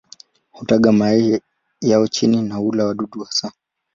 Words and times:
Hutaga 0.51 0.91
mayai 0.91 1.41
yao 1.81 2.07
chini 2.07 2.41
na 2.41 2.55
hula 2.55 2.85
wadudu 2.85 3.23
hasa. 3.23 3.51